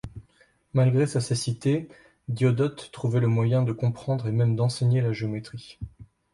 Malgré 0.73 1.05
sa 1.05 1.21
cécité, 1.21 1.87
Diodote 2.27 2.89
trouvait 2.91 3.19
le 3.19 3.27
moyen 3.27 3.61
de 3.61 3.71
comprendre 3.71 4.27
et 4.27 4.31
même 4.31 4.55
d'enseigner 4.55 4.99
la 4.99 5.13
géométrie. 5.13 5.77